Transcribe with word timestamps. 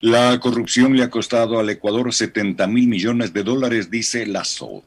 La 0.00 0.38
corrupción 0.40 0.94
le 0.94 1.02
ha 1.04 1.10
costado 1.10 1.58
al 1.58 1.70
Ecuador 1.70 2.12
70 2.12 2.66
mil 2.66 2.86
millones 2.86 3.32
de 3.32 3.42
dólares, 3.42 3.90
dice 3.90 4.26
Lazo. 4.26 4.82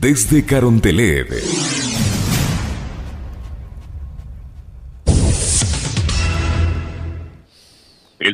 Desde 0.00 0.46
Carondelet. 0.46 1.28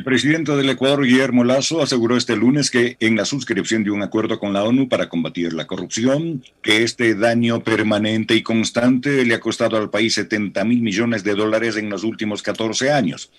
Presidente 0.05 0.55
del 0.55 0.69
Ecuador, 0.69 1.03
Guillermo 1.03 1.43
Lazo, 1.43 1.81
aseguró 1.81 2.15
este 2.15 2.35
lunes 2.35 2.69
que 2.69 2.95
en 2.99 3.17
la 3.17 3.25
suscripción 3.25 3.83
de 3.83 3.89
un 3.89 4.03
acuerdo 4.03 4.39
con 4.39 4.53
la 4.53 4.63
ONU 4.63 4.87
para 4.87 5.09
combatir 5.09 5.51
la 5.51 5.65
corrupción, 5.65 6.43
que 6.61 6.83
este 6.83 7.15
daño 7.15 7.61
permanente 7.61 8.35
y 8.35 8.43
constante 8.43 9.25
le 9.25 9.33
ha 9.33 9.39
costado 9.39 9.77
al 9.77 9.89
país 9.89 10.13
70 10.13 10.63
mil 10.63 10.81
millones 10.81 11.23
de 11.23 11.33
dólares 11.33 11.75
en 11.75 11.89
los 11.89 12.03
últimos 12.03 12.43
14 12.43 12.91
años. 12.91 13.31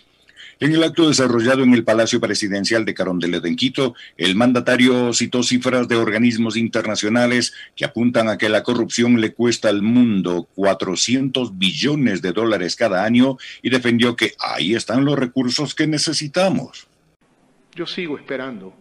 En 0.59 0.73
el 0.73 0.83
acto 0.83 1.07
desarrollado 1.07 1.65
en 1.65 1.75
el 1.75 1.85
Palacio 1.85 2.19
Presidencial 2.19 2.87
de 2.87 2.95
Carondelet 2.95 3.45
en 3.45 3.57
Quito, 3.57 3.95
el 4.17 4.37
mandatario 4.37 5.13
citó 5.13 5.43
cifras 5.43 5.87
de 5.87 5.97
organismos 5.97 6.57
internacionales 6.57 7.53
que 7.75 7.85
apuntan 7.85 8.31
a 8.31 8.39
que 8.39 8.49
la 8.49 8.63
corrupción 8.63 9.21
le 9.21 9.35
cuesta 9.35 9.69
al 9.69 9.83
mundo 9.83 10.49
400 10.55 11.59
billones 11.59 12.23
de 12.23 12.33
dólares 12.33 12.75
cada 12.75 13.05
año 13.05 13.37
y 13.61 13.69
defendió 13.69 14.17
que 14.17 14.33
ahí 14.41 14.75
están 14.75 15.05
los 15.05 15.19
recursos 15.19 15.75
que 15.75 15.87
necesitamos. 15.87 16.89
Yo 17.75 17.87
sigo 17.87 18.17
esperando 18.17 18.73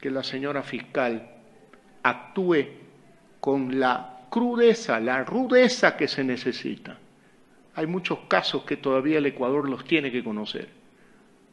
que 0.00 0.12
la 0.12 0.22
señora 0.22 0.62
fiscal 0.62 1.32
actúe 2.04 2.64
con 3.40 3.80
la 3.80 4.20
crudeza, 4.30 5.00
la 5.00 5.24
rudeza 5.24 5.96
que 5.96 6.06
se 6.06 6.22
necesita 6.22 6.96
hay 7.78 7.86
muchos 7.86 8.18
casos 8.26 8.64
que 8.64 8.76
todavía 8.76 9.18
el 9.18 9.26
Ecuador 9.26 9.68
los 9.68 9.84
tiene 9.84 10.10
que 10.10 10.24
conocer 10.24 10.68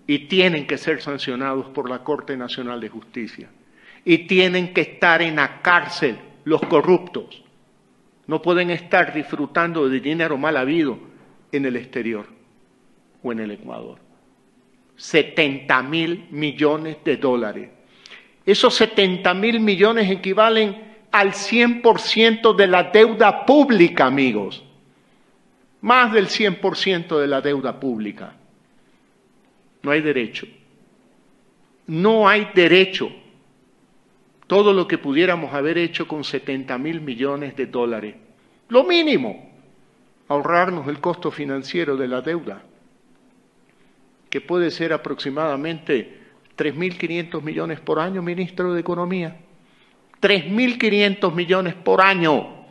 y 0.07 0.25
tienen 0.25 0.65
que 0.65 0.79
ser 0.79 0.99
sancionados 0.99 1.67
por 1.67 1.87
la 1.87 2.03
Corte 2.03 2.35
Nacional 2.35 2.81
de 2.81 2.89
Justicia 2.89 3.47
y 4.03 4.25
tienen 4.25 4.73
que 4.73 4.81
estar 4.81 5.21
en 5.21 5.35
la 5.35 5.61
cárcel 5.61 6.17
los 6.43 6.61
corruptos. 6.61 7.43
No 8.25 8.41
pueden 8.41 8.71
estar 8.71 9.13
disfrutando 9.13 9.87
de 9.87 9.99
dinero 9.99 10.35
mal 10.35 10.57
habido 10.57 10.97
en 11.51 11.67
el 11.67 11.75
exterior 11.75 12.25
o 13.21 13.31
en 13.31 13.41
el 13.41 13.51
Ecuador. 13.51 13.99
70 14.95 15.83
mil 15.83 16.25
millones 16.31 16.97
de 17.05 17.17
dólares. 17.17 17.69
Esos 18.47 18.73
70 18.73 19.31
mil 19.35 19.59
millones 19.59 20.09
equivalen 20.09 20.95
al 21.11 21.33
100% 21.33 22.55
de 22.55 22.65
la 22.65 22.85
deuda 22.85 23.45
pública, 23.45 24.07
amigos 24.07 24.65
más 25.85 26.11
del 26.11 26.29
100% 26.29 27.19
de 27.19 27.27
la 27.27 27.41
deuda 27.41 27.79
pública. 27.79 28.33
No 29.83 29.91
hay 29.91 30.01
derecho. 30.01 30.47
No 31.85 32.27
hay 32.27 32.49
derecho. 32.55 33.11
Todo 34.47 34.73
lo 34.73 34.87
que 34.87 34.97
pudiéramos 34.97 35.53
haber 35.53 35.77
hecho 35.77 36.07
con 36.07 36.23
70 36.23 36.75
mil 36.79 37.01
millones 37.01 37.55
de 37.55 37.67
dólares. 37.67 38.15
Lo 38.69 38.83
mínimo, 38.83 39.47
ahorrarnos 40.27 40.87
el 40.87 40.99
costo 40.99 41.29
financiero 41.29 41.95
de 41.95 42.07
la 42.07 42.21
deuda, 42.21 42.63
que 44.31 44.41
puede 44.41 44.71
ser 44.71 44.91
aproximadamente 44.91 46.17
3.500 46.57 47.43
millones 47.43 47.79
por 47.79 47.99
año, 47.99 48.23
ministro 48.23 48.73
de 48.73 48.81
Economía. 48.81 49.37
3.500 50.19 51.31
millones 51.31 51.75
por 51.75 52.01
año. 52.01 52.65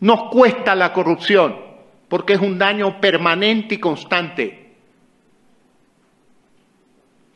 Nos 0.00 0.24
cuesta 0.24 0.74
la 0.74 0.92
corrupción 0.92 1.64
porque 2.08 2.34
es 2.34 2.40
un 2.40 2.58
daño 2.58 3.00
permanente 3.00 3.76
y 3.76 3.78
constante. 3.78 4.74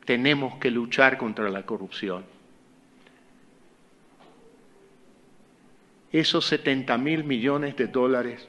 Tenemos 0.04 0.56
que 0.58 0.70
luchar 0.70 1.18
contra 1.18 1.48
la 1.48 1.64
corrupción. 1.64 2.24
Esos 6.12 6.44
70 6.46 6.98
mil 6.98 7.24
millones 7.24 7.76
de 7.76 7.86
dólares 7.86 8.48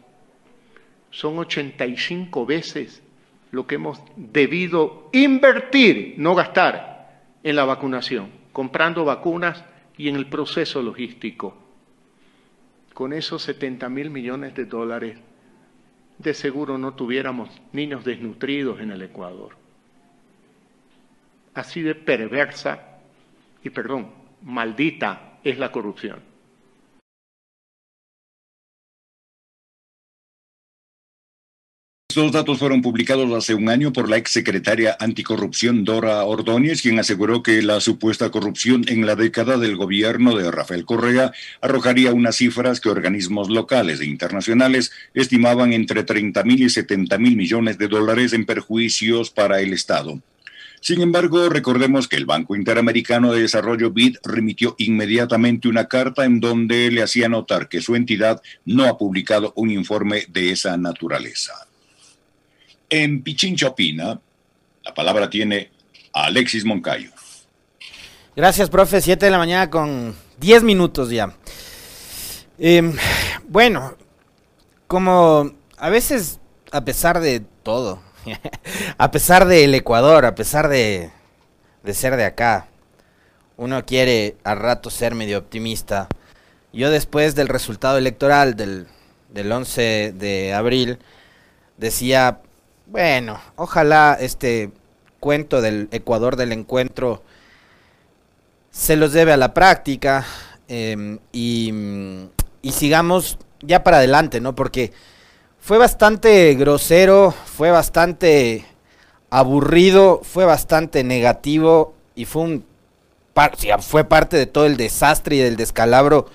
son 1.12 1.38
85 1.38 2.46
veces 2.46 3.04
lo 3.52 3.68
que 3.68 3.76
hemos 3.76 4.02
debido 4.16 5.10
invertir, 5.12 6.16
no 6.18 6.34
gastar, 6.34 6.92
en 7.44 7.56
la 7.56 7.66
vacunación, 7.66 8.30
comprando 8.52 9.04
vacunas 9.04 9.64
y 9.98 10.10
en 10.10 10.16
el 10.16 10.28
proceso 10.28 10.82
logístico. 10.82 11.58
Con 12.94 13.14
esos 13.14 13.42
70 13.44 13.90
mil 13.90 14.10
millones 14.10 14.56
de 14.56 14.66
dólares 14.66 15.18
de 16.22 16.34
seguro 16.34 16.78
no 16.78 16.94
tuviéramos 16.94 17.50
niños 17.72 18.06
desnutridos 18.06 18.80
en 18.80 18.92
el 18.92 19.02
Ecuador. 19.02 19.56
Así 21.54 21.82
de 21.82 21.96
perversa 21.96 23.00
y, 23.64 23.70
perdón, 23.70 24.12
maldita 24.42 25.40
es 25.44 25.58
la 25.58 25.72
corrupción. 25.72 26.31
Estos 32.12 32.34
datos 32.34 32.60
fueron 32.60 32.82
publicados 32.82 33.32
hace 33.32 33.54
un 33.54 33.70
año 33.70 33.94
por 33.94 34.10
la 34.10 34.18
exsecretaria 34.18 34.98
anticorrupción 35.00 35.86
Dora 35.86 36.26
Ordóñez, 36.26 36.82
quien 36.82 37.00
aseguró 37.00 37.42
que 37.42 37.62
la 37.62 37.80
supuesta 37.80 38.30
corrupción 38.32 38.84
en 38.90 39.06
la 39.06 39.16
década 39.16 39.58
del 39.58 39.78
gobierno 39.78 40.36
de 40.36 40.52
Rafael 40.52 40.84
Correa 40.84 41.32
arrojaría 41.62 42.14
unas 42.14 42.36
cifras 42.36 42.82
que 42.82 42.90
organismos 42.90 43.50
locales 43.50 44.02
e 44.02 44.08
internacionales 44.08 44.92
estimaban 45.14 45.72
entre 45.72 46.04
30 46.04 46.44
mil 46.44 46.62
y 46.62 46.70
70 46.70 47.18
mil 47.18 47.38
millones 47.38 47.78
de 47.78 47.88
dólares 47.88 48.34
en 48.34 48.46
perjuicios 48.46 49.30
para 49.30 49.62
el 49.62 49.72
Estado. 49.72 50.20
Sin 50.82 51.00
embargo, 51.00 51.48
recordemos 51.48 52.10
que 52.10 52.18
el 52.18 52.26
Banco 52.26 52.58
Interamericano 52.58 53.32
de 53.32 53.44
Desarrollo 53.44 53.92
BID 53.92 54.18
remitió 54.26 54.76
inmediatamente 54.80 55.70
una 55.70 55.86
carta 55.86 56.26
en 56.26 56.42
donde 56.42 56.92
le 56.92 57.04
hacía 57.04 57.30
notar 57.30 57.70
que 57.70 57.80
su 57.80 57.96
entidad 57.96 58.42
no 58.66 58.84
ha 58.84 58.98
publicado 58.98 59.54
un 59.56 59.72
informe 59.72 60.26
de 60.28 60.52
esa 60.52 60.76
naturaleza. 60.76 61.71
En 62.94 63.24
Pichincha 63.24 63.70
Opina, 63.70 64.20
la 64.84 64.94
palabra 64.94 65.30
tiene 65.30 65.72
Alexis 66.12 66.66
Moncayo. 66.66 67.12
Gracias, 68.36 68.70
profe. 68.70 69.00
Siete 69.00 69.28
de 69.28 69.32
la 69.32 69.38
mañana 69.38 69.70
con 69.70 70.14
diez 70.38 70.62
minutos 70.62 71.10
ya. 71.10 71.34
Em, 72.60 72.94
bueno, 73.48 73.96
como 74.88 75.54
a 75.78 75.90
veces, 75.90 76.42
a 76.74 76.84
pesar 76.84 77.22
de 77.22 77.40
todo, 77.64 78.02
a 78.98 79.10
pesar 79.10 79.48
del 79.48 79.74
Ecuador, 79.74 80.26
a 80.26 80.36
pesar 80.36 80.68
de, 80.68 81.12
de 81.84 81.94
ser 81.94 82.18
de 82.18 82.26
acá, 82.26 82.68
uno 83.56 83.86
quiere 83.86 84.36
a 84.44 84.54
rato 84.54 84.90
ser 84.90 85.16
medio 85.16 85.38
optimista. 85.38 86.10
Yo 86.74 86.92
después 86.92 87.36
del 87.36 87.48
resultado 87.48 87.98
electoral 87.98 88.58
del, 88.58 88.88
del 89.30 89.50
11 89.50 90.14
de 90.18 90.54
abril 90.54 91.00
decía, 91.78 92.42
bueno, 92.92 93.40
ojalá 93.56 94.18
este 94.20 94.70
cuento 95.22 95.62
del 95.62 95.88
Ecuador 95.92 96.36
del 96.36 96.52
encuentro 96.52 97.24
se 98.70 98.98
los 98.98 99.14
debe 99.14 99.32
a 99.32 99.38
la 99.38 99.54
práctica 99.54 100.26
em, 100.68 101.20
y, 101.32 101.74
sigamos 102.70 103.38
ya 103.62 103.84
para 103.84 103.98
adelante, 103.98 104.42
¿no? 104.42 104.56
Porque 104.56 104.92
fue 105.60 105.78
bastante 105.78 106.54
grosero, 106.56 107.34
fue 107.46 107.72
bastante 107.72 108.66
aburrido, 109.30 110.20
fue 110.24 110.44
bastante 110.44 111.04
negativo 111.04 111.94
y 112.16 112.26
fue 112.26 112.42
un 112.44 112.72
fue 113.80 114.04
parte 114.04 114.36
de 114.36 114.46
todo 114.46 114.66
el 114.66 114.76
desastre 114.76 115.38
y 115.38 115.40
del 115.40 115.56
descalabro 115.56 116.28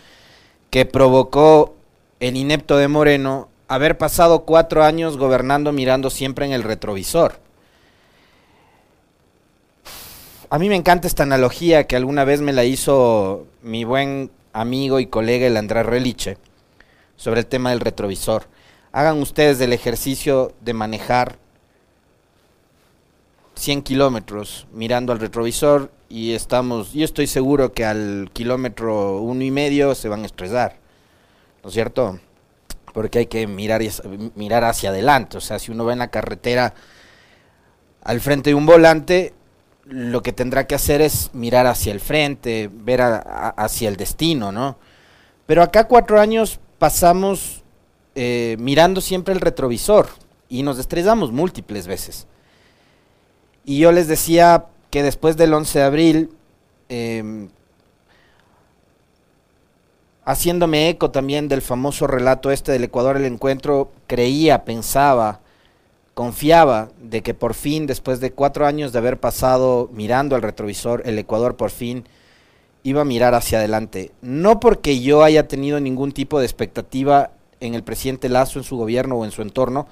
que 0.71 0.87
provocó 0.87 1.75
el 2.21 2.37
inepto 2.37 2.78
de 2.78 2.89
Moreno 2.89 3.49
haber 3.69 3.99
pasado 3.99 4.44
cuatro 4.44 4.84
años 4.84 5.16
gobernando 5.16 5.72
mirando 5.72 6.10
siempre 6.10 6.47
en 6.47 6.53
el 6.53 6.63
retrovisor. 6.63 7.41
A 10.48 10.59
mí 10.59 10.68
me 10.68 10.77
encanta 10.77 11.09
esta 11.09 11.24
analogía 11.24 11.86
que 11.86 11.97
alguna 11.97 12.24
vez 12.24 12.41
me 12.41 12.53
la 12.53 12.65
hizo 12.65 13.47
mi 13.63 13.84
buen 13.84 14.30
amigo 14.53 15.01
y 15.01 15.07
colega 15.07 15.47
el 15.47 15.57
Andrés 15.57 15.84
Reliche 15.84 16.39
sobre 17.16 17.41
el 17.41 17.47
tema 17.47 17.71
del 17.71 17.80
retrovisor. 17.80 18.45
Hagan 18.92 19.21
ustedes 19.21 19.60
el 19.60 19.72
ejercicio 19.72 20.53
de 20.60 20.72
manejar 20.72 21.39
100 23.57 23.83
kilómetros 23.83 24.66
mirando 24.72 25.12
al 25.12 25.19
retrovisor 25.19 25.91
y 26.09 26.34
estamos, 26.34 26.92
yo 26.92 27.04
estoy 27.04 27.27
seguro 27.27 27.72
que 27.72 27.84
al 27.84 28.30
kilómetro 28.33 29.19
uno 29.21 29.42
y 29.42 29.51
medio 29.51 29.95
se 29.95 30.09
van 30.09 30.22
a 30.22 30.27
estresar, 30.27 30.77
¿no 31.62 31.71
es 31.71 31.74
cierto? 31.74 32.21
Porque 32.97 33.19
hay 33.19 33.27
que 33.27 33.47
mirar, 33.47 33.83
mirar 34.37 34.65
hacia 34.65 34.89
adelante. 34.89 35.37
O 35.37 35.41
sea, 35.43 35.59
si 35.59 35.71
uno 35.71 35.84
va 35.84 35.93
en 35.93 35.98
la 35.98 36.09
carretera 36.09 36.72
al 38.03 38.22
frente 38.22 38.48
de 38.48 38.54
un 38.54 38.65
volante, 38.65 39.34
lo 39.84 40.22
que 40.22 40.33
tendrá 40.33 40.66
que 40.66 40.77
hacer 40.77 41.03
es 41.03 41.28
mirar 41.34 41.66
hacia 41.66 41.93
el 41.93 42.01
frente, 42.01 42.71
ver 42.72 43.03
hacia 43.03 43.91
el 43.91 43.97
destino, 43.97 44.51
¿no? 44.51 44.78
Pero 45.45 45.63
acá 45.63 45.89
cuatro 45.89 46.19
años 46.19 46.59
pasamos 46.78 47.65
eh, 48.15 48.57
mirando 48.60 49.03
siempre 49.03 49.34
el 49.34 49.43
retrovisor 49.43 50.09
y 50.48 50.63
nos 50.63 50.78
estrellamos 50.78 51.33
múltiples 51.33 51.87
veces. 51.87 52.27
Y 53.66 53.78
yo 53.78 53.93
les 53.93 54.09
decía 54.09 54.69
que 54.89 55.03
después 55.03 55.37
del 55.37 55.53
11 55.53 55.81
de 55.81 55.84
abril, 55.84 56.31
em, 56.89 57.51
haciéndome 60.27 60.91
eco 60.91 61.11
también 61.11 61.49
del 61.49 61.63
famoso 61.63 62.07
relato 62.07 62.51
este 62.51 62.73
del 62.73 62.84
Ecuador 62.84 63.17
el 63.17 63.25
encuentro, 63.25 63.93
creía, 64.09 64.65
pensaba, 64.65 65.41
confiaba 66.15 66.91
de 67.01 67.23
que 67.23 67.33
por 67.33 67.55
fin, 67.55 67.87
después 67.87 68.19
de 68.21 68.33
cuatro 68.33 68.67
años 68.67 68.93
de 68.93 68.99
haber 68.99 69.19
pasado 69.19 69.89
mirando 69.93 70.34
al 70.34 70.43
retrovisor, 70.43 71.03
el 71.07 71.19
Ecuador 71.19 71.57
por 71.57 71.71
fin 71.71 72.05
iba 72.83 73.03
a 73.03 73.05
mirar 73.05 73.34
hacia 73.34 73.59
adelante. 73.59 74.11
No 74.21 74.59
porque 74.59 75.01
yo 75.01 75.23
haya 75.23 75.47
tenido 75.47 75.78
ningún 75.78 76.11
tipo 76.11 76.41
de 76.41 76.45
expectativa 76.45 77.31
en 77.61 77.75
el 77.75 77.84
presidente 77.84 78.29
Lazo, 78.29 78.59
en 78.59 78.65
su 78.65 78.77
gobierno 78.77 79.15
o 79.17 79.25
en 79.25 79.31
su 79.31 79.43
entorno, 79.43 79.87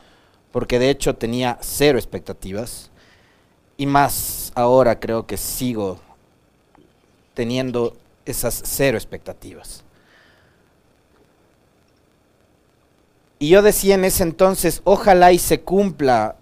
porque 0.50 0.80
de 0.80 0.90
hecho 0.90 1.14
tenía 1.14 1.58
cero 1.60 1.96
expectativas. 1.96 2.90
Y 3.76 3.86
más 3.86 4.52
ahora 4.56 4.98
creo 4.98 5.26
que 5.26 5.36
sigo 5.36 5.98
teniendo 7.34 7.96
esas 8.24 8.62
cero 8.64 8.96
expectativas. 8.96 9.83
Y 13.44 13.48
yo 13.48 13.60
decía 13.60 13.96
en 13.96 14.06
ese 14.06 14.22
entonces, 14.22 14.80
ojalá 14.84 15.30
y 15.30 15.38
se 15.38 15.60
cumpla 15.60 16.36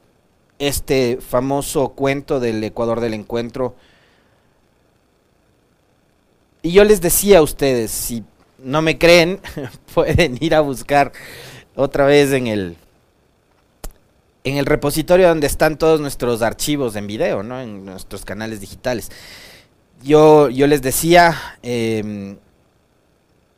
este 0.61 1.19
famoso 1.21 1.89
cuento 1.89 2.39
del 2.39 2.63
Ecuador 2.63 3.01
del 3.01 3.15
Encuentro. 3.15 3.75
Y 6.63 6.71
yo 6.71 6.85
les 6.85 7.01
decía 7.01 7.39
a 7.39 7.43
ustedes, 7.43 7.91
si 7.91 8.23
no 8.59 8.83
me 8.83 8.99
creen, 8.99 9.41
pueden 9.95 10.39
ir 10.41 10.55
a 10.55 10.61
buscar 10.61 11.11
otra 11.75 12.07
vez 12.07 12.31
en 12.31 12.47
el 12.47 12.77
en 14.45 14.57
el 14.57 14.65
repositorio 14.67 15.27
donde 15.27 15.49
están 15.49 15.79
todos 15.79 16.01
nuestros 16.01 16.41
archivos 16.41 16.95
en 16.95 17.09
video, 17.09 17.43
¿no? 17.43 17.61
En 17.61 17.85
nuestros 17.85 18.25
canales 18.25 18.61
digitales. 18.61 19.11
Yo, 20.05 20.51
yo 20.51 20.69
les 20.69 20.83
decía 20.83 21.37
em, 21.63 22.37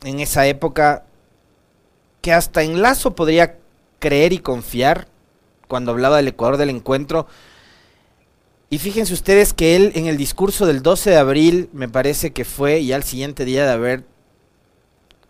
en 0.02 0.20
esa 0.20 0.46
época 0.46 1.04
que 2.24 2.32
hasta 2.32 2.62
en 2.62 2.80
Lazo 2.80 3.14
podría 3.14 3.58
creer 3.98 4.32
y 4.32 4.38
confiar 4.38 5.08
cuando 5.68 5.90
hablaba 5.90 6.16
del 6.16 6.28
Ecuador 6.28 6.56
del 6.56 6.70
encuentro. 6.70 7.26
Y 8.70 8.78
fíjense 8.78 9.12
ustedes 9.12 9.52
que 9.52 9.76
él 9.76 9.92
en 9.94 10.06
el 10.06 10.16
discurso 10.16 10.64
del 10.64 10.80
12 10.82 11.10
de 11.10 11.16
abril, 11.18 11.68
me 11.74 11.86
parece 11.86 12.32
que 12.32 12.46
fue 12.46 12.82
ya 12.82 12.96
el 12.96 13.02
siguiente 13.02 13.44
día 13.44 13.66
de 13.66 13.72
haber, 13.72 14.04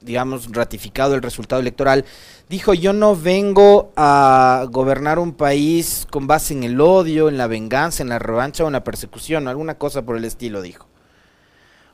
digamos, 0.03 0.53
ratificado 0.53 1.17
el 1.17 1.23
resultado 1.23 1.61
electoral, 1.61 2.05
dijo, 2.49 2.75
yo 2.75 2.93
no 2.93 3.17
vengo 3.17 3.91
a 3.97 4.65
gobernar 4.71 5.19
un 5.19 5.33
país 5.33 6.07
con 6.13 6.29
base 6.29 6.55
en 6.55 6.63
el 6.63 6.81
odio, 6.81 7.29
en 7.29 7.39
la 7.39 7.49
venganza, 7.49 8.05
en 8.05 8.09
la 8.09 8.21
revancha 8.21 8.63
o 8.63 8.69
en 8.69 8.75
la 8.75 8.85
persecución, 8.85 9.49
alguna 9.49 9.79
cosa 9.79 10.03
por 10.03 10.17
el 10.17 10.25
estilo, 10.25 10.63
dijo. 10.63 10.87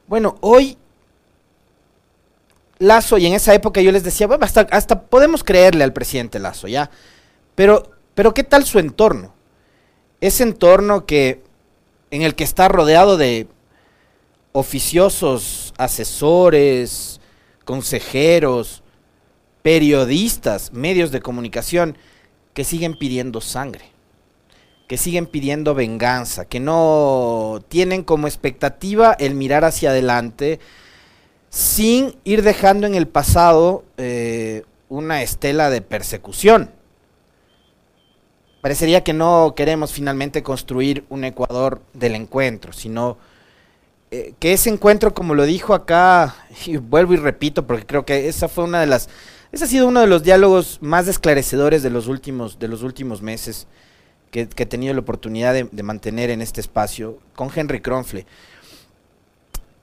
Bueno, 0.06 0.36
hoy 0.42 0.76
Lazo, 2.80 3.18
y 3.18 3.26
en 3.26 3.34
esa 3.34 3.52
época 3.54 3.82
yo 3.82 3.92
les 3.92 4.04
decía, 4.04 4.26
bueno, 4.26 4.44
hasta, 4.44 4.62
hasta 4.70 5.02
podemos 5.02 5.44
creerle 5.44 5.84
al 5.84 5.92
presidente 5.92 6.38
Lazo, 6.38 6.66
¿ya? 6.66 6.90
Pero, 7.54 7.90
pero 8.14 8.32
¿qué 8.32 8.42
tal 8.42 8.64
su 8.64 8.78
entorno? 8.78 9.34
Ese 10.22 10.44
entorno 10.44 11.04
que, 11.04 11.42
en 12.10 12.22
el 12.22 12.34
que 12.34 12.42
está 12.42 12.68
rodeado 12.68 13.18
de 13.18 13.48
oficiosos, 14.52 15.74
asesores, 15.76 17.20
consejeros, 17.66 18.82
periodistas, 19.60 20.72
medios 20.72 21.10
de 21.10 21.20
comunicación 21.20 21.98
que 22.54 22.64
siguen 22.64 22.98
pidiendo 22.98 23.42
sangre, 23.42 23.84
que 24.88 24.96
siguen 24.96 25.26
pidiendo 25.26 25.74
venganza, 25.74 26.46
que 26.46 26.60
no 26.60 27.62
tienen 27.68 28.04
como 28.04 28.26
expectativa 28.26 29.12
el 29.18 29.34
mirar 29.34 29.66
hacia 29.66 29.90
adelante 29.90 30.60
sin 31.50 32.16
ir 32.24 32.42
dejando 32.42 32.86
en 32.86 32.94
el 32.94 33.06
pasado 33.06 33.84
eh, 33.98 34.62
una 34.88 35.22
estela 35.22 35.68
de 35.68 35.82
persecución. 35.82 36.70
Parecería 38.62 39.04
que 39.04 39.12
no 39.12 39.54
queremos 39.54 39.92
finalmente 39.92 40.42
construir 40.42 41.04
un 41.10 41.24
Ecuador 41.24 41.82
del 41.92 42.14
encuentro, 42.14 42.72
sino 42.72 43.18
eh, 44.10 44.32
que 44.38 44.54
ese 44.54 44.70
encuentro, 44.70 45.12
como 45.12 45.34
lo 45.34 45.44
dijo 45.44 45.74
acá, 45.74 46.34
y 46.66 46.78
vuelvo 46.78 47.12
y 47.12 47.18
repito, 47.18 47.66
porque 47.66 47.84
creo 47.84 48.06
que 48.06 48.28
esa 48.28 48.48
fue 48.48 48.64
una 48.64 48.80
de 48.80 48.86
las 48.86 49.10
ese 49.52 49.64
ha 49.64 49.66
sido 49.66 49.88
uno 49.88 50.00
de 50.00 50.06
los 50.06 50.22
diálogos 50.22 50.78
más 50.80 51.08
esclarecedores 51.08 51.82
de 51.82 51.90
los 51.90 52.06
últimos, 52.06 52.60
de 52.60 52.68
los 52.68 52.82
últimos 52.84 53.20
meses 53.20 53.66
que, 54.30 54.42
he 54.42 54.66
tenido 54.66 54.94
la 54.94 55.00
oportunidad 55.00 55.52
de, 55.54 55.82
mantener 55.82 56.30
en 56.30 56.40
este 56.40 56.60
espacio 56.60 57.18
con 57.34 57.50
Henry 57.52 57.80
Kronfle. 57.80 58.26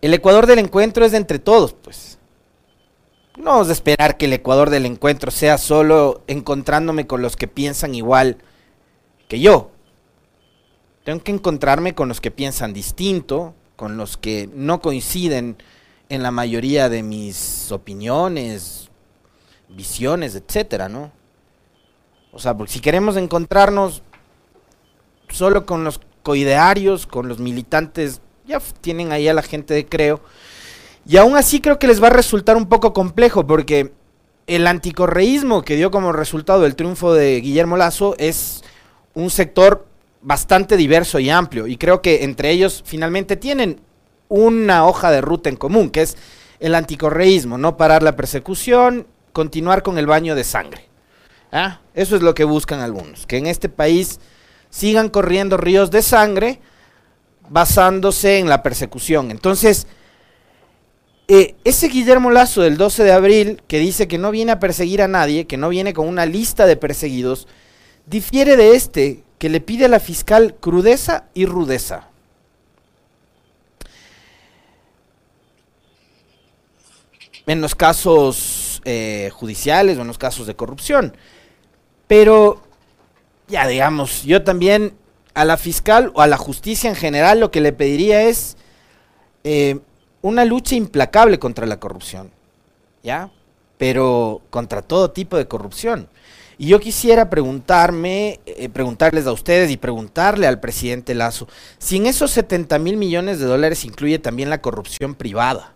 El 0.07 0.13
Ecuador 0.13 0.45
del 0.48 0.59
encuentro 0.59 1.04
es 1.04 1.12
de 1.12 1.18
entre 1.18 1.38
todos, 1.38 1.74
pues. 1.74 2.18
No 3.36 3.51
vamos 3.51 3.68
a 3.68 3.74
esperar 3.74 4.15
que 4.15 4.24
el 4.24 4.31
Ecuador 4.31 4.69
del 4.69 4.86
encuentro 4.86 5.31
sea 5.31 5.57
solo 5.57 6.24
encontrándome 6.27 7.06
con 7.07 7.21
los 7.21 7.36
que 7.36 7.50
piensan 7.50 7.94
igual 7.94 8.38
que 9.27 9.42
yo. 9.42 9.69
Tengo 11.04 11.21
que 11.21 11.33
encontrarme 11.33 11.94
con 11.94 12.07
los 12.07 12.21
que 12.21 12.31
piensan 12.31 12.71
distinto, 12.71 13.54
con 13.75 13.98
los 13.98 14.15
que 14.15 14.50
no 14.54 14.80
coinciden 14.80 15.57
en 16.07 16.24
la 16.24 16.31
mayoría 16.31 16.88
de 16.88 17.04
mis 17.04 17.69
opiniones, 17.74 18.89
visiones, 19.68 20.36
etcétera, 20.36 20.88
¿no? 20.88 21.12
O 22.31 22.39
sea, 22.39 22.56
porque 22.56 22.71
si 22.71 22.80
queremos 22.80 23.18
encontrarnos 23.18 24.04
solo 25.27 25.65
con 25.65 25.83
los 25.83 26.00
coidearios, 26.24 27.07
con 27.07 27.27
los 27.27 27.39
militantes, 27.39 28.21
ya 28.47 28.59
tienen 28.81 29.11
ahí 29.11 29.27
a 29.27 29.33
la 29.33 29.41
gente 29.41 29.73
de 29.73 29.85
Creo. 29.85 30.21
Y 31.05 31.17
aún 31.17 31.38
así 31.38 31.61
creo 31.61 31.79
que 31.79 31.88
les 31.88 32.01
va 32.01 32.07
a 32.07 32.11
resultar 32.11 32.57
un 32.57 32.67
poco 32.67 32.94
complejo 32.94 33.45
porque 33.45 33.91
el 34.47 34.65
anticorreísmo 34.67 35.61
que 35.61 35.75
dio 35.75 35.91
como 35.91 36.11
resultado 36.11 36.65
el 36.65 36.75
triunfo 36.75 37.13
de 37.13 37.39
Guillermo 37.41 37.77
Lazo 37.77 38.15
es 38.17 38.63
un 39.13 39.29
sector 39.29 39.85
bastante 40.21 40.77
diverso 40.77 41.19
y 41.19 41.29
amplio. 41.29 41.67
Y 41.67 41.77
creo 41.77 42.01
que 42.01 42.23
entre 42.23 42.51
ellos 42.51 42.83
finalmente 42.85 43.35
tienen 43.38 43.79
una 44.29 44.85
hoja 44.85 45.11
de 45.11 45.21
ruta 45.21 45.49
en 45.49 45.55
común, 45.55 45.89
que 45.89 46.01
es 46.01 46.17
el 46.59 46.75
anticorreísmo, 46.75 47.57
no 47.57 47.77
parar 47.77 48.03
la 48.03 48.15
persecución 48.15 49.07
continuar 49.31 49.83
con 49.83 49.97
el 49.97 50.07
baño 50.07 50.35
de 50.35 50.44
sangre. 50.44 50.88
¿Ah? 51.51 51.79
Eso 51.94 52.15
es 52.15 52.21
lo 52.21 52.33
que 52.33 52.44
buscan 52.44 52.79
algunos, 52.79 53.25
que 53.27 53.38
en 53.38 53.45
este 53.45 53.69
país 53.69 54.19
sigan 54.69 55.09
corriendo 55.09 55.57
ríos 55.57 55.92
de 55.92 56.01
sangre 56.01 56.59
basándose 57.49 58.39
en 58.39 58.49
la 58.49 58.63
persecución. 58.63 59.31
Entonces, 59.31 59.87
eh, 61.30 61.56
ese 61.66 61.89
Guillermo 61.89 62.31
Lazo 62.31 62.61
del 62.61 62.77
12 62.77 63.04
de 63.04 63.11
abril, 63.11 63.61
que 63.68 63.80
dice 63.80 64.07
que 64.07 64.18
no 64.18 64.31
viene 64.31 64.54
a 64.54 64.59
perseguir 64.59 65.01
a 65.01 65.09
nadie, 65.09 65.45
que 65.45 65.57
no 65.57 65.68
viene 65.69 65.94
con 65.94 66.07
una 66.07 66.25
lista 66.25 66.66
de 66.66 66.77
perseguidos, 66.77 67.47
difiere 68.06 68.56
de 68.56 68.75
este, 68.75 69.23
que 69.37 69.49
le 69.49 69.59
pide 69.59 69.85
a 69.85 69.89
la 69.89 69.99
fiscal 69.99 70.56
crudeza 70.59 71.25
y 71.33 71.45
rudeza. 71.45 72.07
En 77.45 77.61
los 77.61 77.75
casos 77.75 78.81
eh, 78.85 79.30
judiciales 79.33 79.97
o 79.97 80.01
en 80.01 80.07
los 80.07 80.18
casos 80.18 80.47
de 80.47 80.56
corrupción. 80.56 81.16
Pero, 82.07 82.63
ya 83.47 83.68
digamos, 83.68 84.23
yo 84.23 84.44
también 84.44 84.94
a 85.37 85.45
la 85.45 85.57
fiscal 85.57 86.11
o 86.15 86.21
a 86.21 86.27
la 86.27 86.37
justicia 86.37 86.89
en 86.89 86.95
general 86.95 87.39
lo 87.39 87.51
que 87.51 87.61
le 87.61 87.71
pediría 87.71 88.23
es 88.23 88.57
eh, 89.44 89.79
una 90.23 90.45
lucha 90.45 90.73
implacable 90.73 91.37
contra 91.37 91.67
la 91.67 91.79
corrupción, 91.79 92.31
¿ya? 93.03 93.29
Pero 93.77 94.41
contra 94.49 94.81
todo 94.81 95.11
tipo 95.11 95.37
de 95.37 95.47
corrupción. 95.47 96.09
Y 96.57 96.69
yo 96.69 96.79
quisiera 96.79 97.29
preguntarme, 97.29 98.39
eh, 98.47 98.67
preguntarles 98.69 99.27
a 99.27 99.31
ustedes 99.31 99.69
y 99.69 99.77
preguntarle 99.77 100.47
al 100.47 100.59
presidente 100.59 101.13
Lazo, 101.13 101.47
si 101.77 101.97
en 101.97 102.07
esos 102.07 102.31
70 102.31 102.79
mil 102.79 102.97
millones 102.97 103.37
de 103.39 103.45
dólares 103.45 103.85
incluye 103.85 104.17
también 104.17 104.49
la 104.49 104.59
corrupción 104.59 105.13
privada. 105.13 105.75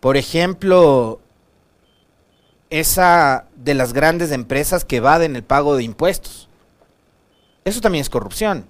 Por 0.00 0.18
ejemplo, 0.18 1.20
esa 2.68 3.46
de 3.56 3.72
las 3.72 3.94
grandes 3.94 4.30
empresas 4.30 4.84
que 4.84 4.96
evaden 4.96 5.36
el 5.36 5.42
pago 5.42 5.74
de 5.74 5.84
impuestos. 5.84 6.45
Eso 7.66 7.80
también 7.80 8.00
es 8.02 8.08
corrupción. 8.08 8.68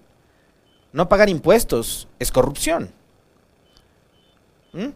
No 0.95 1.07
pagar 1.07 1.29
impuestos 1.29 2.09
es 2.19 2.33
corrupción. 2.33 2.91
¿Mm? 4.73 4.89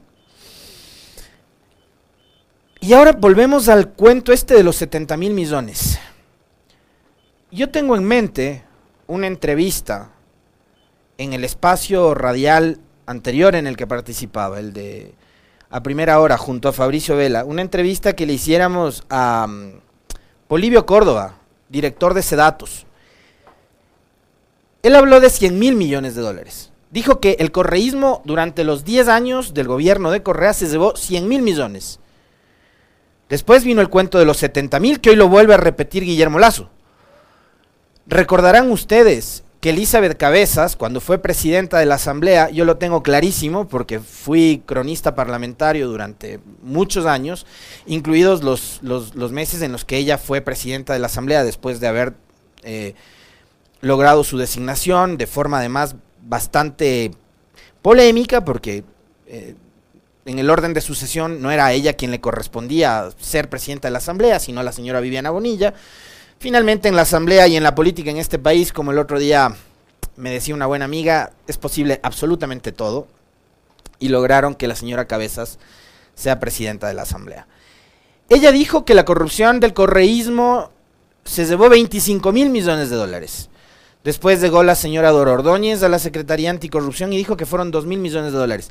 Y 2.81 2.95
ahora 2.95 3.13
volvemos 3.13 3.69
al 3.69 3.91
cuento 3.91 4.33
este 4.33 4.55
de 4.55 4.63
los 4.63 4.77
70 4.77 5.19
mil 5.19 5.35
millones. 5.35 5.99
Yo 7.51 7.69
tengo 7.69 7.95
en 7.95 8.05
mente 8.05 8.65
una 9.07 9.27
entrevista 9.27 10.13
en 11.19 11.35
el 11.35 11.45
espacio 11.45 12.15
radial 12.15 12.81
anterior 13.05 13.55
en 13.55 13.67
el 13.67 13.77
que 13.77 13.87
participaba, 13.87 14.61
el 14.61 14.73
de 14.73 15.15
a 15.69 15.83
primera 15.83 16.21
hora 16.21 16.39
junto 16.39 16.71
a 16.71 16.73
Fabricio 16.73 17.17
Vela, 17.17 17.45
una 17.45 17.61
entrevista 17.61 18.15
que 18.15 18.25
le 18.25 18.33
hiciéramos 18.33 19.05
a, 19.11 19.47
Polivio 20.49 20.87
Córdoba, 20.87 21.35
director 21.69 22.15
de 22.15 22.23
Sedatos. 22.23 22.87
Él 24.83 24.97
habló 24.97 25.21
de 25.21 25.31
100 25.31 25.59
mil 25.59 25.77
millones 25.77 26.15
de 26.15 26.23
dólares. 26.23 26.71
Dijo 26.91 27.21
que 27.21 27.37
el 27.39 27.53
correísmo 27.53 28.23
durante 28.25 28.65
los 28.65 28.85
10 28.85 29.09
años 29.09 29.55
del 29.55 29.69
gobierno 29.69 30.11
de 30.11 30.23
Correa 30.23 30.53
se 30.53 30.67
llevó 30.67 30.97
100 30.97 31.29
mil 31.29 31.43
millones. 31.43 32.01
Después 33.29 33.63
vino 33.63 33.81
el 33.81 33.89
cuento 33.89 34.19
de 34.19 34.25
los 34.25 34.39
70 34.39 34.81
mil 34.81 35.01
que 35.01 35.11
hoy 35.11 35.17
lo 35.17 35.29
vuelve 35.29 35.55
a 35.55 35.59
repetir 35.59 36.05
Guillermo 36.05 36.39
Lazo. 36.39 36.69
Recordarán 38.07 38.73
ustedes 38.73 39.45
que 39.61 39.71
Elizabeth 39.71 40.17
Cabezas, 40.17 40.75
cuando 40.75 41.01
fue 41.01 41.19
presidenta 41.19 41.79
de 41.79 41.87
la 41.87 41.97
Asamblea, 41.97 42.49
yo 42.51 42.65
lo 42.65 42.79
tengo 42.79 43.03
clarísimo 43.03 43.69
porque 43.69 44.01
fui 44.01 44.63
cronista 44.65 45.15
parlamentario 45.15 45.87
durante 45.87 46.41
muchos 46.63 47.05
años, 47.05 47.47
incluidos 47.87 48.43
los, 48.43 48.81
los, 48.83 49.33
meses 49.33 49.61
en 49.61 49.71
los 49.71 49.85
que 49.85 49.99
ella 49.99 50.17
fue 50.17 50.41
presidenta 50.41 50.95
de 50.95 50.99
la 50.99 51.07
Asamblea 51.07 51.45
después 51.45 51.79
de 51.79 51.87
haber 51.87 52.15
eh, 52.63 52.95
logrado 53.81 54.25
su 54.25 54.39
designación 54.39 55.17
de 55.17 55.27
forma 55.27 55.59
además 55.59 55.97
bastante 56.23 57.13
polémica 57.83 58.45
porque 58.45 58.85
eh, 59.27 59.55
en 60.27 60.39
el 60.39 60.51
orden 60.51 60.75
de 60.75 60.81
sucesión 60.81 61.41
no 61.41 61.51
era 61.51 61.73
ella 61.73 61.95
quien 61.95 62.11
le 62.11 62.21
correspondía 62.21 63.09
ser 63.19 63.49
presidenta 63.49 63.89
de 63.89 63.93
la 63.93 63.99
Asamblea, 63.99 64.39
sino 64.39 64.63
la 64.63 64.73
señora 64.73 65.01
Viviana 65.01 65.31
Bonilla. 65.31 65.75
Finalmente 66.39 66.89
en 66.89 66.97
la 66.97 67.03
asamblea 67.03 67.47
y 67.49 67.57
en 67.57 67.63
la 67.63 67.75
política 67.75 68.11
en 68.11 68.17
este 68.17 68.39
país, 68.39 68.73
como 68.73 68.93
el 68.93 68.99
otro 68.99 69.19
día 69.19 69.55
me 70.17 70.31
decía 70.31 70.55
una 70.55 70.67
buena 70.67 70.85
amiga, 70.85 71.33
es 71.47 71.59
posible 71.59 72.01
absolutamente 72.03 72.73
todo. 72.73 73.09
Y 73.99 74.09
lograron 74.09 74.55
que 74.55 74.69
la 74.69 74.77
señora 74.77 75.07
Cabezas 75.07 75.59
sea 76.15 76.41
presidenta 76.41 76.89
de 76.89 76.95
la 76.95 77.03
asamblea. 77.03 77.47
Ella 78.29 78.53
dijo 78.53 78.85
que 78.85 78.95
la 78.95 79.05
corrupción 79.05 79.61
del 79.61 79.75
correísmo 79.75 80.71
se 81.25 81.45
llevó 81.45 81.69
25 81.69 82.33
mil 82.33 82.49
millones 82.49 82.89
de 82.89 82.97
dólares. 82.97 83.51
Después 84.05 84.41
llegó 84.41 84.63
la 84.63 84.75
señora 84.75 85.11
Dora 85.11 85.33
Ordóñez 85.33 85.83
a 85.83 85.89
la 85.91 85.99
Secretaría 85.99 86.51
Anticorrupción 86.51 87.13
y 87.13 87.19
dijo 87.19 87.37
que 87.37 87.45
fueron 87.45 87.71
2 87.71 87.85
mil 87.85 87.99
millones 87.99 88.33
de 88.33 88.39
dólares. 88.39 88.71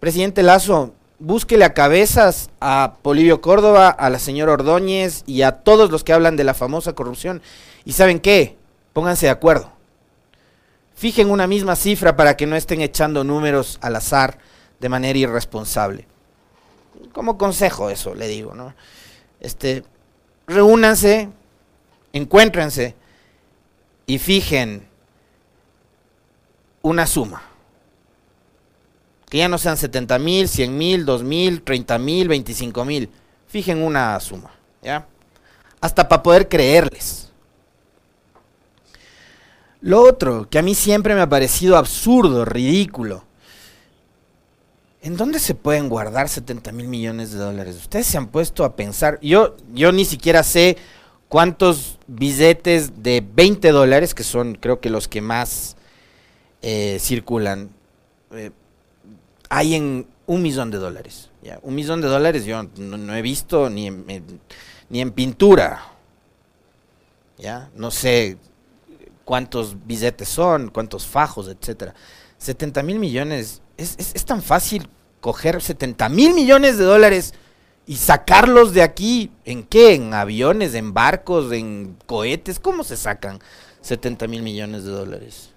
Presidente 0.00 0.42
Lazo, 0.42 0.94
búsquele 1.18 1.64
a 1.64 1.74
cabezas 1.74 2.48
a 2.60 2.94
Polivio 3.02 3.42
Córdoba, 3.42 3.90
a 3.90 4.08
la 4.08 4.18
señora 4.18 4.52
Ordóñez 4.52 5.22
y 5.26 5.42
a 5.42 5.52
todos 5.52 5.90
los 5.90 6.02
que 6.02 6.14
hablan 6.14 6.36
de 6.36 6.44
la 6.44 6.54
famosa 6.54 6.94
corrupción. 6.94 7.42
¿Y 7.84 7.92
saben 7.92 8.20
qué? 8.20 8.56
Pónganse 8.94 9.26
de 9.26 9.32
acuerdo. 9.32 9.72
Fijen 10.94 11.30
una 11.30 11.46
misma 11.46 11.76
cifra 11.76 12.16
para 12.16 12.36
que 12.36 12.46
no 12.46 12.56
estén 12.56 12.80
echando 12.80 13.24
números 13.24 13.78
al 13.82 13.96
azar 13.96 14.38
de 14.80 14.88
manera 14.88 15.18
irresponsable. 15.18 16.06
Como 17.12 17.36
consejo 17.36 17.90
eso, 17.90 18.14
le 18.14 18.28
digo, 18.28 18.54
¿no? 18.54 18.74
Este, 19.40 19.84
reúnanse, 20.46 21.28
encuéntrense 22.12 22.94
y 24.08 24.18
fijen 24.18 24.88
una 26.82 27.06
suma 27.06 27.42
que 29.28 29.36
ya 29.38 29.48
no 29.48 29.58
sean 29.58 29.76
70 29.76 30.18
mil, 30.18 30.48
100 30.48 30.78
mil, 30.78 31.04
2 31.04 31.22
mil, 31.22 31.62
30 31.62 31.98
mil, 31.98 32.28
25 32.28 32.84
mil. 32.86 33.10
Fijen 33.46 33.82
una 33.82 34.18
suma, 34.20 34.50
¿ya? 34.82 35.06
Hasta 35.82 36.08
para 36.08 36.22
poder 36.22 36.48
creerles. 36.48 37.30
Lo 39.82 40.02
otro, 40.02 40.48
que 40.48 40.58
a 40.58 40.62
mí 40.62 40.74
siempre 40.74 41.14
me 41.14 41.20
ha 41.20 41.28
parecido 41.28 41.76
absurdo, 41.76 42.46
ridículo. 42.46 43.24
¿En 45.02 45.18
dónde 45.18 45.38
se 45.38 45.54
pueden 45.54 45.90
guardar 45.90 46.30
70 46.30 46.72
mil 46.72 46.88
millones 46.88 47.30
de 47.30 47.38
dólares? 47.38 47.76
Ustedes 47.76 48.06
se 48.06 48.16
han 48.16 48.28
puesto 48.28 48.64
a 48.64 48.74
pensar. 48.74 49.18
Yo, 49.20 49.56
yo 49.74 49.92
ni 49.92 50.06
siquiera 50.06 50.42
sé 50.42 50.78
cuántos 51.28 51.98
billetes 52.06 53.02
de 53.02 53.24
20 53.34 53.70
dólares, 53.70 54.14
que 54.14 54.24
son 54.24 54.54
creo 54.54 54.80
que 54.80 54.90
los 54.90 55.08
que 55.08 55.20
más 55.20 55.76
eh, 56.62 56.98
circulan, 57.00 57.70
eh, 58.32 58.50
hay 59.48 59.74
en 59.74 60.06
un 60.26 60.42
millón 60.42 60.70
de 60.70 60.78
dólares. 60.78 61.30
¿ya? 61.42 61.58
Un 61.62 61.74
millón 61.74 62.00
de 62.00 62.08
dólares 62.08 62.44
yo 62.44 62.62
no, 62.76 63.14
he 63.14 63.22
visto 63.22 63.70
ni 63.70 63.86
en, 63.86 64.40
ni 64.88 65.00
en 65.00 65.12
pintura. 65.12 65.92
¿ya? 67.38 67.70
No 67.74 67.90
sé 67.90 68.36
cuántos 69.24 69.76
billetes 69.86 70.28
son, 70.28 70.70
cuántos 70.70 71.06
fajos, 71.06 71.48
etcétera. 71.48 71.94
70 72.38 72.82
mil 72.82 72.98
millones, 72.98 73.60
es, 73.76 73.96
es, 73.98 74.24
tan 74.24 74.42
fácil 74.42 74.88
coger 75.20 75.60
70 75.60 76.08
mil 76.08 76.32
millones 76.34 76.78
de 76.78 76.84
dólares 76.84 77.34
y 77.88 77.96
sacarlos 77.96 78.74
de 78.74 78.82
aquí. 78.82 79.32
¿En 79.46 79.64
qué? 79.64 79.94
¿En 79.94 80.12
aviones, 80.12 80.74
en 80.74 80.92
barcos, 80.92 81.50
en 81.52 81.96
cohetes? 82.06 82.60
¿Cómo 82.60 82.84
se 82.84 82.98
sacan 82.98 83.40
70 83.80 84.28
mil 84.28 84.42
millones 84.42 84.84
de 84.84 84.90
dólares? 84.90 85.50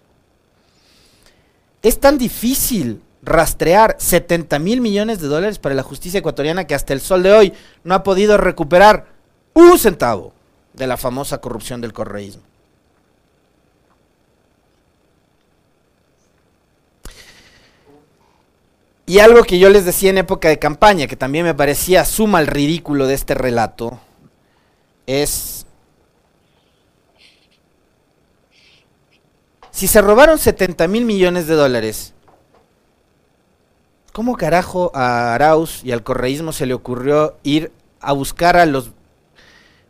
Es 1.84 2.00
tan 2.00 2.18
difícil 2.18 3.02
rastrear 3.22 3.98
70 4.00 4.60
mil 4.60 4.80
millones 4.80 5.20
de 5.20 5.28
dólares 5.28 5.60
para 5.60 5.76
la 5.76 5.84
justicia 5.84 6.20
ecuatoriana 6.20 6.66
que 6.66 6.74
hasta 6.74 6.94
el 6.94 7.02
sol 7.02 7.22
de 7.22 7.34
hoy 7.34 7.54
no 7.84 7.96
ha 7.96 8.04
podido 8.04 8.38
recuperar 8.38 9.08
un 9.54 9.78
centavo 9.78 10.34
de 10.74 10.88
la 10.88 10.96
famosa 10.96 11.40
corrupción 11.40 11.82
del 11.82 11.92
correísmo. 11.92 12.44
Y 19.12 19.20
algo 19.20 19.44
que 19.44 19.60
yo 19.60 19.70
les 19.70 19.84
decía 19.84 20.10
en 20.10 20.20
época 20.20 20.48
de 20.48 20.58
campaña, 20.58 21.06
que 21.06 21.18
también 21.18 21.44
me 21.44 21.53
parecía 21.53 22.06
suma 22.06 22.39
el 22.39 22.48
ridículo 22.48 23.08
de 23.08 23.13
este 23.13 23.34
relato, 23.34 24.00
es 25.06 25.65
si 29.70 29.88
se 29.88 30.01
robaron 30.01 30.38
70 30.38 30.88
mil 30.88 31.03
millones 31.03 31.46
de 31.48 31.56
dólares 31.56 32.13
¿Cómo 34.13 34.38
carajo 34.38 34.94
a 34.96 35.34
Arauz 35.34 35.84
y 35.84 35.91
al 35.91 36.03
correísmo 36.03 36.53
se 36.53 36.65
le 36.65 36.74
ocurrió 36.74 37.36
ir 37.44 37.74
a 38.00 38.13
buscar 38.13 38.56
a 38.56 38.65
los 38.65 38.91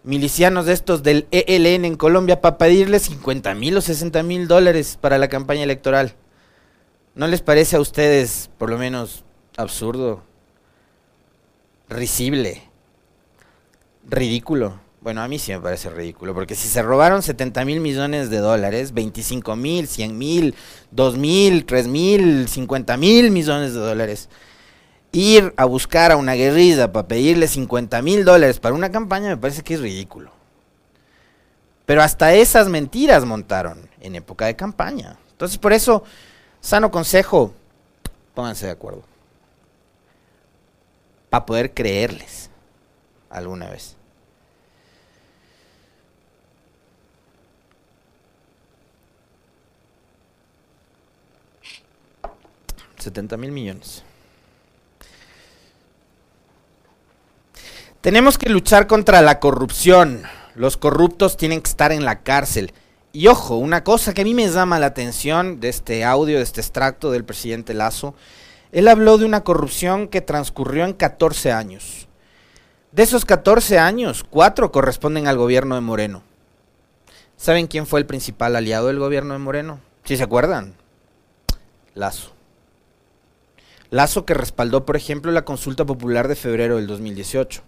milicianos 0.03 0.65
de 0.65 0.73
estos 0.73 1.03
del 1.03 1.27
ELN 1.29 1.85
en 1.85 1.95
Colombia 1.95 2.41
para 2.41 2.57
pedirles 2.57 3.03
50 3.03 3.53
mil 3.53 3.77
o 3.77 3.81
60 3.81 4.23
mil 4.23 4.47
dólares 4.47 4.97
para 4.99 5.19
la 5.19 5.27
campaña 5.27 5.61
electoral? 5.61 6.15
¿No 7.13 7.27
les 7.27 7.41
parece 7.41 7.75
a 7.75 7.81
ustedes, 7.81 8.49
por 8.57 8.69
lo 8.69 8.77
menos, 8.77 9.25
absurdo, 9.57 10.23
risible, 11.89 12.63
ridículo? 14.07 14.79
Bueno, 15.01 15.21
a 15.21 15.27
mí 15.27 15.37
sí 15.37 15.51
me 15.51 15.59
parece 15.59 15.89
ridículo, 15.89 16.33
porque 16.33 16.55
si 16.55 16.69
se 16.69 16.81
robaron 16.81 17.21
70 17.21 17.65
mil 17.65 17.81
millones 17.81 18.29
de 18.29 18.37
dólares, 18.37 18.93
25 18.93 19.57
mil, 19.57 19.87
100 19.87 20.17
mil, 20.17 20.55
2 20.91 21.17
mil, 21.17 21.65
3 21.65 21.87
mil, 21.87 22.47
50 22.47 22.95
mil 22.95 23.31
millones 23.31 23.73
de 23.73 23.79
dólares, 23.81 24.29
ir 25.11 25.53
a 25.57 25.65
buscar 25.65 26.13
a 26.13 26.15
una 26.15 26.35
guerrilla 26.35 26.93
para 26.93 27.09
pedirle 27.09 27.49
50 27.49 28.01
mil 28.03 28.23
dólares 28.23 28.59
para 28.59 28.73
una 28.73 28.89
campaña 28.89 29.27
me 29.27 29.37
parece 29.37 29.63
que 29.63 29.73
es 29.73 29.81
ridículo. 29.81 30.31
Pero 31.85 32.03
hasta 32.03 32.33
esas 32.33 32.69
mentiras 32.69 33.25
montaron 33.25 33.89
en 33.99 34.15
época 34.15 34.45
de 34.45 34.55
campaña. 34.55 35.17
Entonces, 35.31 35.57
por 35.57 35.73
eso, 35.73 36.03
sano 36.61 36.91
consejo, 36.91 37.53
pónganse 38.33 38.67
de 38.67 38.71
acuerdo. 38.71 39.03
Para 41.29 41.45
poder 41.45 41.73
creerles 41.73 42.49
alguna 43.29 43.69
vez. 43.69 43.95
70 53.01 53.37
mil 53.37 53.51
millones. 53.51 54.03
Tenemos 58.01 58.37
que 58.37 58.49
luchar 58.49 58.87
contra 58.87 59.21
la 59.21 59.39
corrupción. 59.39 60.23
Los 60.55 60.77
corruptos 60.77 61.37
tienen 61.37 61.61
que 61.61 61.69
estar 61.69 61.91
en 61.91 62.05
la 62.05 62.21
cárcel. 62.21 62.73
Y 63.13 63.27
ojo, 63.27 63.57
una 63.57 63.83
cosa 63.83 64.13
que 64.13 64.21
a 64.21 64.23
mí 64.23 64.33
me 64.33 64.47
llama 64.47 64.79
la 64.79 64.85
atención 64.87 65.59
de 65.59 65.69
este 65.69 66.05
audio, 66.05 66.37
de 66.37 66.43
este 66.43 66.61
extracto 66.61 67.11
del 67.11 67.25
presidente 67.25 67.73
Lazo, 67.73 68.15
él 68.71 68.87
habló 68.87 69.17
de 69.17 69.25
una 69.25 69.43
corrupción 69.43 70.07
que 70.07 70.21
transcurrió 70.21 70.85
en 70.85 70.93
14 70.93 71.51
años. 71.51 72.07
De 72.93 73.03
esos 73.03 73.25
14 73.25 73.79
años, 73.79 74.25
4 74.29 74.71
corresponden 74.71 75.27
al 75.27 75.37
gobierno 75.37 75.75
de 75.75 75.81
Moreno. 75.81 76.23
¿Saben 77.35 77.67
quién 77.67 77.85
fue 77.85 77.99
el 77.99 78.05
principal 78.05 78.55
aliado 78.55 78.87
del 78.87 78.99
gobierno 78.99 79.33
de 79.33 79.39
Moreno? 79.39 79.79
Si 80.05 80.15
se 80.15 80.23
acuerdan, 80.23 80.75
Lazo. 81.93 82.31
Lazo 83.89 84.25
que 84.25 84.33
respaldó, 84.33 84.85
por 84.85 84.95
ejemplo, 84.95 85.33
la 85.33 85.43
consulta 85.43 85.85
popular 85.85 86.29
de 86.29 86.35
febrero 86.35 86.77
del 86.77 86.87
2018. 86.87 87.61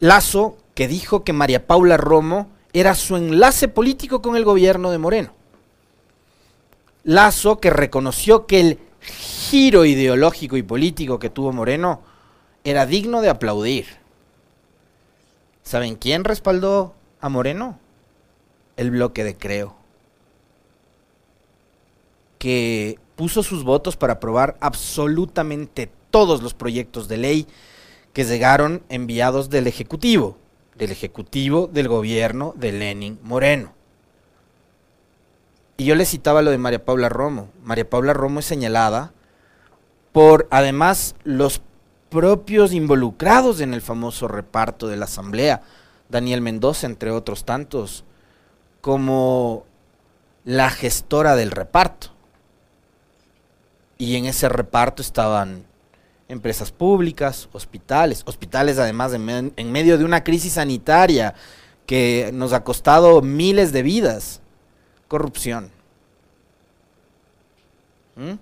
Lazo 0.00 0.56
que 0.74 0.88
dijo 0.88 1.22
que 1.22 1.32
María 1.32 1.68
Paula 1.68 1.96
Romo 1.96 2.48
era 2.72 2.94
su 2.94 3.16
enlace 3.16 3.68
político 3.68 4.22
con 4.22 4.36
el 4.36 4.44
gobierno 4.44 4.90
de 4.90 4.98
Moreno. 4.98 5.32
Lazo 7.02 7.60
que 7.60 7.70
reconoció 7.70 8.46
que 8.46 8.60
el 8.60 8.78
giro 9.00 9.84
ideológico 9.84 10.56
y 10.56 10.62
político 10.62 11.18
que 11.18 11.30
tuvo 11.30 11.52
Moreno 11.52 12.02
era 12.64 12.86
digno 12.86 13.20
de 13.20 13.30
aplaudir. 13.30 13.86
¿Saben 15.62 15.96
quién 15.96 16.24
respaldó 16.24 16.94
a 17.20 17.28
Moreno? 17.28 17.78
El 18.76 18.90
bloque 18.90 19.24
de 19.24 19.36
Creo. 19.36 19.76
Que 22.38 22.98
puso 23.16 23.42
sus 23.42 23.64
votos 23.64 23.96
para 23.96 24.14
aprobar 24.14 24.56
absolutamente 24.60 25.90
todos 26.10 26.42
los 26.42 26.54
proyectos 26.54 27.08
de 27.08 27.18
ley 27.18 27.46
que 28.12 28.24
llegaron 28.24 28.82
enviados 28.88 29.50
del 29.50 29.66
Ejecutivo, 29.66 30.36
del 30.80 30.92
Ejecutivo 30.92 31.66
del 31.66 31.88
gobierno 31.88 32.54
de 32.56 32.72
Lenin 32.72 33.20
Moreno. 33.22 33.74
Y 35.76 35.84
yo 35.84 35.94
le 35.94 36.06
citaba 36.06 36.40
lo 36.40 36.50
de 36.50 36.56
María 36.56 36.82
Paula 36.82 37.10
Romo. 37.10 37.50
María 37.62 37.88
Paula 37.88 38.14
Romo 38.14 38.40
es 38.40 38.46
señalada 38.46 39.12
por, 40.12 40.48
además, 40.50 41.14
los 41.22 41.60
propios 42.08 42.72
involucrados 42.72 43.60
en 43.60 43.74
el 43.74 43.82
famoso 43.82 44.26
reparto 44.26 44.88
de 44.88 44.96
la 44.96 45.04
Asamblea, 45.04 45.62
Daniel 46.08 46.40
Mendoza, 46.40 46.86
entre 46.86 47.10
otros 47.10 47.44
tantos, 47.44 48.04
como 48.80 49.66
la 50.44 50.70
gestora 50.70 51.36
del 51.36 51.50
reparto. 51.50 52.08
Y 53.98 54.16
en 54.16 54.24
ese 54.24 54.48
reparto 54.48 55.02
estaban 55.02 55.66
empresas 56.30 56.72
públicas, 56.72 57.48
hospitales, 57.52 58.22
hospitales 58.24 58.78
además 58.78 59.12
en, 59.12 59.52
en 59.54 59.72
medio 59.72 59.98
de 59.98 60.04
una 60.04 60.24
crisis 60.24 60.54
sanitaria 60.54 61.34
que 61.86 62.30
nos 62.32 62.52
ha 62.52 62.64
costado 62.64 63.20
miles 63.20 63.72
de 63.72 63.82
vidas 63.82 64.40
corrupción. 65.10 65.72
¿Mm? 68.14 68.34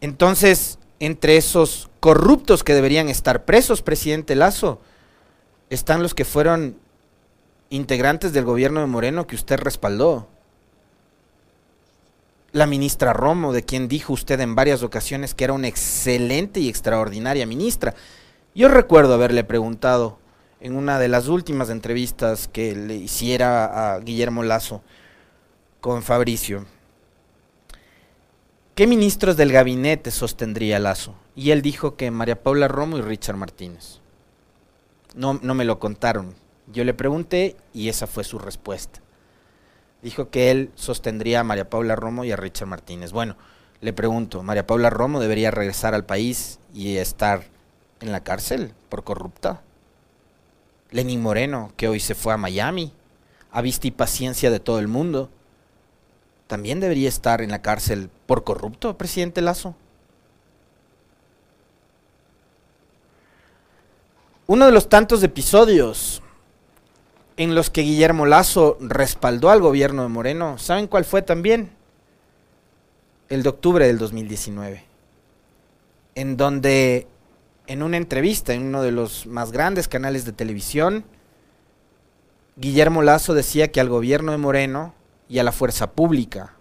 Entonces, 0.00 0.78
entre 1.00 1.36
esos 1.36 1.90
corruptos 1.98 2.62
que 2.62 2.72
deberían 2.72 3.08
estar 3.08 3.44
presos, 3.44 3.82
presidente 3.82 4.36
Lazo, 4.36 4.80
están 5.70 6.04
los 6.04 6.14
que 6.14 6.24
fueron 6.24 6.78
integrantes 7.68 8.32
del 8.32 8.44
gobierno 8.44 8.80
de 8.80 8.86
Moreno 8.86 9.26
que 9.26 9.34
usted 9.34 9.58
respaldó. 9.58 10.28
La 12.56 12.66
ministra 12.66 13.12
Romo, 13.12 13.52
de 13.52 13.64
quien 13.64 13.86
dijo 13.86 14.14
usted 14.14 14.40
en 14.40 14.54
varias 14.54 14.82
ocasiones 14.82 15.34
que 15.34 15.44
era 15.44 15.52
una 15.52 15.68
excelente 15.68 16.58
y 16.58 16.70
extraordinaria 16.70 17.44
ministra. 17.44 17.94
Yo 18.54 18.68
recuerdo 18.68 19.12
haberle 19.12 19.44
preguntado 19.44 20.18
en 20.60 20.74
una 20.74 20.98
de 20.98 21.08
las 21.08 21.28
últimas 21.28 21.68
entrevistas 21.68 22.48
que 22.48 22.74
le 22.74 22.94
hiciera 22.94 23.92
a 23.92 24.00
Guillermo 24.00 24.42
Lazo, 24.42 24.80
con 25.82 26.02
Fabricio. 26.02 26.64
¿Qué 28.74 28.86
ministros 28.86 29.36
del 29.36 29.52
gabinete 29.52 30.10
sostendría 30.10 30.78
Lazo? 30.78 31.14
Y 31.34 31.50
él 31.50 31.60
dijo 31.60 31.94
que 31.96 32.10
María 32.10 32.42
Paula 32.42 32.68
Romo 32.68 32.96
y 32.96 33.02
Richard 33.02 33.36
Martínez. 33.36 34.00
No, 35.14 35.38
no 35.42 35.52
me 35.52 35.66
lo 35.66 35.78
contaron. 35.78 36.34
Yo 36.72 36.84
le 36.84 36.94
pregunté 36.94 37.54
y 37.74 37.90
esa 37.90 38.06
fue 38.06 38.24
su 38.24 38.38
respuesta. 38.38 39.02
Dijo 40.06 40.30
que 40.30 40.52
él 40.52 40.70
sostendría 40.76 41.40
a 41.40 41.42
María 41.42 41.68
Paula 41.68 41.96
Romo 41.96 42.22
y 42.22 42.30
a 42.30 42.36
Richard 42.36 42.68
Martínez. 42.68 43.10
Bueno, 43.10 43.36
le 43.80 43.92
pregunto, 43.92 44.40
¿María 44.44 44.64
Paula 44.64 44.88
Romo 44.88 45.18
debería 45.18 45.50
regresar 45.50 45.94
al 45.94 46.06
país 46.06 46.60
y 46.72 46.98
estar 46.98 47.42
en 47.98 48.12
la 48.12 48.22
cárcel 48.22 48.72
por 48.88 49.02
corrupta? 49.02 49.62
Lenín 50.92 51.20
Moreno, 51.20 51.72
que 51.76 51.88
hoy 51.88 51.98
se 51.98 52.14
fue 52.14 52.32
a 52.32 52.36
Miami, 52.36 52.92
a 53.50 53.62
vista 53.62 53.88
y 53.88 53.90
paciencia 53.90 54.48
de 54.48 54.60
todo 54.60 54.78
el 54.78 54.86
mundo, 54.86 55.28
también 56.46 56.78
debería 56.78 57.08
estar 57.08 57.42
en 57.42 57.50
la 57.50 57.60
cárcel 57.60 58.08
por 58.26 58.44
corrupto, 58.44 58.96
presidente 58.96 59.40
Lazo. 59.40 59.74
Uno 64.46 64.66
de 64.66 64.70
los 64.70 64.88
tantos 64.88 65.20
episodios 65.24 66.22
en 67.36 67.54
los 67.54 67.70
que 67.70 67.82
Guillermo 67.82 68.26
Lazo 68.26 68.78
respaldó 68.80 69.50
al 69.50 69.60
gobierno 69.60 70.02
de 70.02 70.08
Moreno, 70.08 70.58
¿saben 70.58 70.86
cuál 70.86 71.04
fue 71.04 71.22
también? 71.22 71.70
El 73.28 73.42
de 73.42 73.48
octubre 73.48 73.86
del 73.86 73.98
2019, 73.98 74.84
en 76.14 76.36
donde 76.36 77.06
en 77.66 77.82
una 77.82 77.96
entrevista 77.96 78.54
en 78.54 78.62
uno 78.62 78.82
de 78.82 78.92
los 78.92 79.26
más 79.26 79.52
grandes 79.52 79.88
canales 79.88 80.24
de 80.24 80.32
televisión, 80.32 81.04
Guillermo 82.56 83.02
Lazo 83.02 83.34
decía 83.34 83.70
que 83.70 83.80
al 83.80 83.88
gobierno 83.88 84.32
de 84.32 84.38
Moreno 84.38 84.94
y 85.28 85.40
a 85.40 85.44
la 85.44 85.52
fuerza 85.52 85.92
pública, 85.92 86.54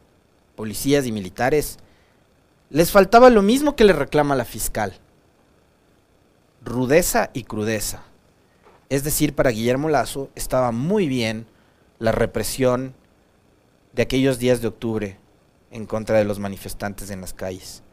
policías 0.56 1.06
y 1.06 1.12
militares, 1.12 1.78
les 2.70 2.92
faltaba 2.92 3.30
lo 3.30 3.42
mismo 3.42 3.76
que 3.76 3.86
le 3.86 3.94
reclama 3.94 4.36
la 4.36 4.46
fiscal, 4.46 5.00
rudeza 6.64 7.30
y 7.34 7.44
crudeza. 7.44 8.04
Es 8.96 9.04
decir, 9.04 9.36
para 9.36 9.50
Guillermo 9.50 9.90
Lazo 9.90 10.30
estaba 10.36 10.72
muy 10.72 11.10
bien 11.10 11.48
la 12.00 12.14
represión 12.14 12.96
de 13.92 14.04
aquellos 14.04 14.40
días 14.40 14.62
de 14.62 14.70
octubre 14.70 15.18
en 15.70 15.86
contra 15.86 16.18
de 16.18 16.24
los 16.24 16.40
manifestantes 16.40 17.10
en 17.10 17.20
las 17.20 17.34
calles. 17.34 17.84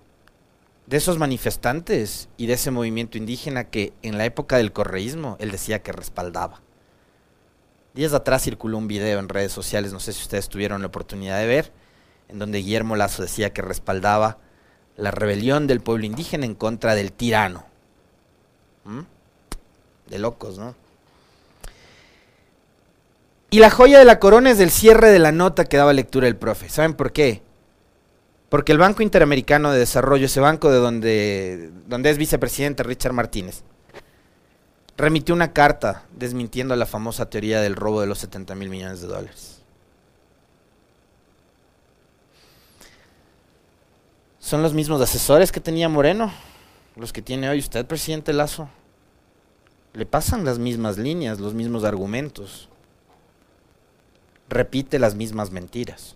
De 0.87 0.97
esos 0.97 1.19
manifestantes 1.19 2.29
y 2.37 2.47
de 2.47 2.53
ese 2.53 2.71
movimiento 2.71 3.19
indígena 3.19 3.65
que 3.65 3.93
en 4.03 4.17
la 4.17 4.27
época 4.27 4.59
del 4.59 4.73
correísmo 4.73 5.37
él 5.41 5.51
decía 5.51 5.83
que 5.83 5.91
respaldaba. 5.91 6.61
Días 7.95 8.12
atrás 8.12 8.45
circuló 8.45 8.79
un 8.79 8.87
video 8.87 9.19
en 9.19 9.29
redes 9.29 9.51
sociales, 9.51 9.93
no 9.93 9.99
sé 9.99 10.12
si 10.12 10.23
ustedes 10.23 10.49
tuvieron 10.49 10.83
la 10.83 10.87
oportunidad 10.87 11.41
de 11.41 11.49
ver, 11.49 11.73
en 12.29 12.38
donde 12.38 12.59
Guillermo 12.59 12.95
Lazo 12.95 13.23
decía 13.23 13.53
que 13.53 13.62
respaldaba 13.62 14.38
la 14.97 15.11
rebelión 15.11 15.67
del 15.67 15.81
pueblo 15.81 16.07
indígena 16.07 16.47
en 16.47 16.55
contra 16.55 16.95
del 16.95 17.11
tirano. 17.11 17.65
¿Mm? 18.85 19.01
De 20.09 20.19
locos, 20.21 20.59
¿no? 20.59 20.81
Y 23.53 23.59
la 23.59 23.69
joya 23.69 23.99
de 23.99 24.07
la 24.07 24.19
corona 24.19 24.51
es 24.51 24.61
el 24.61 24.71
cierre 24.71 25.11
de 25.11 25.19
la 25.19 25.31
nota 25.31 25.67
que 25.67 25.77
daba 25.77 25.93
lectura 25.93 26.27
el 26.27 26.37
profe. 26.37 26.71
¿Saben 26.71 26.95
por 26.95 27.12
qué? 27.12 27.43
Porque 28.49 28.73
el 28.73 28.79
Banco 28.79 29.03
Interamericano 29.03 29.71
de 29.71 29.79
Desarrollo, 29.79 30.25
ese 30.25 30.41
banco 30.41 30.71
de 30.71 30.79
donde, 30.79 31.71
donde 31.87 32.09
es 32.09 32.17
vicepresidente 32.17 32.83
Richard 32.83 33.12
Martínez, 33.12 33.62
remitió 34.97 35.35
una 35.35 35.53
carta 35.53 36.05
desmintiendo 36.17 36.75
la 36.77 36.87
famosa 36.87 37.29
teoría 37.29 37.61
del 37.61 37.77
robo 37.77 38.01
de 38.01 38.07
los 38.07 38.21
70 38.21 38.55
mil 38.55 38.71
millones 38.71 39.03
de 39.03 39.09
dólares. 39.09 39.61
Son 44.38 44.62
los 44.62 44.73
mismos 44.73 44.99
asesores 45.03 45.53
que 45.53 45.61
tenía 45.61 45.91
Moreno, 45.91 46.33
los 46.97 47.12
que 47.12 47.21
tiene 47.21 47.51
hoy 47.51 47.59
usted, 47.59 47.85
presidente 47.85 48.33
Lazo. 48.33 48.71
Le 49.93 50.07
pasan 50.07 50.43
las 50.43 50.59
mismas 50.59 50.97
líneas, 50.97 51.38
los 51.38 51.53
mismos 51.53 51.85
argumentos. 51.85 52.71
Repite 54.53 54.99
las 54.99 55.15
mismas 55.15 55.51
mentiras. 55.51 56.15